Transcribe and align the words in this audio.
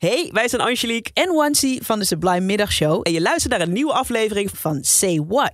Hey, 0.00 0.30
wij 0.32 0.48
zijn 0.48 0.62
Angelique 0.62 1.10
en 1.14 1.34
Wansi 1.34 1.78
van 1.82 1.98
de 1.98 2.04
Sublime 2.04 2.40
Middagshow. 2.40 3.00
en 3.02 3.12
je 3.12 3.20
luistert 3.20 3.52
naar 3.52 3.60
een 3.60 3.72
nieuwe 3.72 3.92
aflevering 3.92 4.50
Van 4.54 4.78
Say 4.82 5.24
What. 5.28 5.52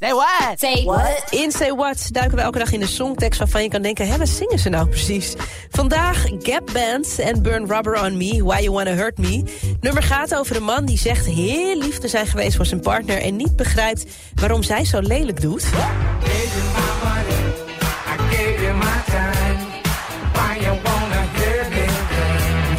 Say 0.00 0.12
what? 0.12 0.58
Say 0.58 0.84
what? 0.84 1.24
In 1.30 1.52
Say 1.52 1.72
What 1.74 2.08
duiken 2.12 2.36
we 2.36 2.42
elke 2.42 2.58
dag 2.58 2.72
in 2.72 2.80
de 2.80 2.86
songtekst 2.86 3.38
waarvan 3.38 3.62
je 3.62 3.68
kan 3.68 3.82
denken... 3.82 4.08
hé, 4.08 4.18
wat 4.18 4.28
zingen 4.28 4.58
ze 4.58 4.68
nou 4.68 4.88
precies? 4.88 5.34
Vandaag 5.70 6.26
Gap 6.38 6.70
Band 6.72 7.18
en 7.18 7.42
Burn 7.42 7.66
Rubber 7.66 8.04
On 8.04 8.16
Me, 8.16 8.44
Why 8.44 8.60
You 8.60 8.70
Wanna 8.70 8.94
Hurt 8.94 9.18
Me. 9.18 9.36
Het 9.36 9.82
nummer 9.82 10.02
gaat 10.02 10.34
over 10.34 10.56
een 10.56 10.64
man 10.64 10.84
die 10.84 10.98
zegt 10.98 11.26
heel 11.26 11.78
lief 11.78 11.98
te 11.98 12.08
zijn 12.08 12.26
geweest 12.26 12.56
voor 12.56 12.66
zijn 12.66 12.80
partner... 12.80 13.22
en 13.22 13.36
niet 13.36 13.56
begrijpt 13.56 14.06
waarom 14.34 14.62
zij 14.62 14.84
zo 14.84 15.00
lelijk 15.00 15.40
doet. 15.40 15.64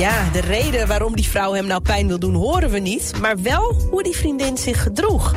Ja, 0.02 0.30
de 0.30 0.42
reden 0.42 0.88
waarom 0.88 1.16
die 1.16 1.28
vrouw 1.28 1.54
hem 1.54 1.66
nou 1.66 1.82
pijn 1.82 2.08
wil 2.08 2.20
doen 2.20 2.34
horen 2.34 2.70
we 2.70 2.80
niet... 2.80 3.14
maar 3.20 3.42
wel 3.42 3.74
hoe 3.90 4.04
die 4.04 4.16
vriendin 4.16 4.58
zich 4.58 4.84
gedroeg. 4.84 5.36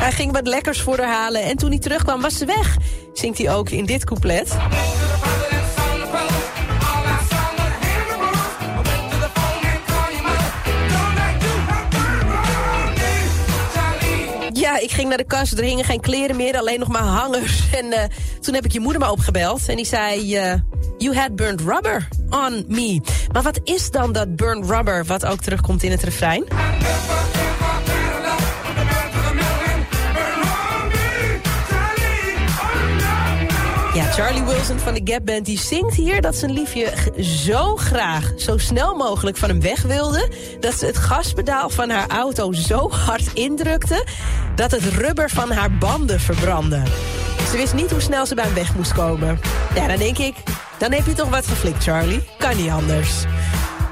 Hij 0.00 0.12
ging 0.12 0.32
wat 0.32 0.46
lekkers 0.46 0.80
voor 0.80 0.98
haar 0.98 1.12
halen 1.12 1.42
en 1.42 1.56
toen 1.56 1.70
hij 1.70 1.78
terugkwam 1.78 2.20
was 2.20 2.38
ze 2.38 2.44
weg. 2.44 2.76
Zingt 3.12 3.38
hij 3.38 3.54
ook 3.54 3.70
in 3.70 3.84
dit 3.84 4.04
couplet. 4.04 4.56
Ik 14.82 14.90
ging 14.90 15.08
naar 15.08 15.16
de 15.16 15.24
kast, 15.24 15.52
er 15.52 15.64
hingen 15.64 15.84
geen 15.84 16.00
kleren 16.00 16.36
meer, 16.36 16.58
alleen 16.58 16.78
nog 16.78 16.88
maar 16.88 17.02
hangers. 17.02 17.62
En 17.80 17.92
eh, 17.92 18.04
toen 18.40 18.54
heb 18.54 18.64
ik 18.64 18.72
je 18.72 18.80
moeder 18.80 19.00
maar 19.00 19.10
opgebeld 19.10 19.68
en 19.68 19.76
die 19.76 19.86
zei... 19.86 20.36
eh, 20.36 20.54
you 20.98 21.16
had 21.16 21.36
burnt 21.36 21.60
rubber 21.60 22.08
on 22.30 22.64
me. 22.68 23.00
Maar 23.32 23.42
wat 23.42 23.60
is 23.64 23.90
dan 23.90 24.12
dat 24.12 24.36
burnt 24.36 24.70
rubber 24.70 25.04
wat 25.04 25.26
ook 25.26 25.40
terugkomt 25.40 25.82
in 25.82 25.90
het 25.90 26.02
refrein? 26.02 26.44
Ja, 33.94 34.04
Charlie 34.04 34.42
Wilson 34.42 34.78
van 34.78 34.94
de 34.94 35.00
Gap 35.04 35.26
Band 35.26 35.44
die 35.44 35.58
zingt 35.58 35.94
hier 35.94 36.20
dat 36.20 36.36
zijn 36.36 36.52
liefje 36.52 36.92
zo 37.22 37.76
graag, 37.76 38.32
zo 38.36 38.58
snel 38.58 38.94
mogelijk 38.94 39.36
van 39.36 39.48
hem 39.48 39.60
weg 39.60 39.82
wilde, 39.82 40.28
dat 40.60 40.74
ze 40.74 40.86
het 40.86 40.96
gaspedaal 40.96 41.70
van 41.70 41.90
haar 41.90 42.08
auto 42.08 42.52
zo 42.52 42.90
hard 42.90 43.32
indrukte, 43.32 44.06
dat 44.54 44.70
het 44.70 44.82
rubber 44.82 45.30
van 45.30 45.50
haar 45.50 45.72
banden 45.78 46.20
verbrandde. 46.20 46.82
Ze 47.50 47.56
wist 47.56 47.74
niet 47.74 47.90
hoe 47.90 48.00
snel 48.00 48.26
ze 48.26 48.34
bij 48.34 48.44
hem 48.44 48.54
weg 48.54 48.74
moest 48.74 48.92
komen. 48.92 49.40
Ja, 49.74 49.86
dan 49.86 49.98
denk 49.98 50.18
ik, 50.18 50.34
dan 50.78 50.92
heb 50.92 51.06
je 51.06 51.12
toch 51.12 51.28
wat 51.28 51.46
geflikt, 51.46 51.82
Charlie. 51.82 52.22
Kan 52.38 52.56
niet 52.56 52.70
anders. 52.70 53.10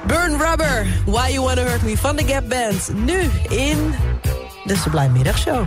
Burn 0.06 0.40
Rubber, 0.40 0.86
Why 1.06 1.30
You 1.30 1.44
Wanna 1.44 1.62
Hurt 1.62 1.82
Me 1.82 1.96
van 1.96 2.16
de 2.16 2.24
Gap 2.26 2.48
Band. 2.48 2.90
Nu 2.94 3.30
in 3.48 3.94
de 4.64 4.76
Sublime 4.76 5.08
Middagshow. 5.08 5.66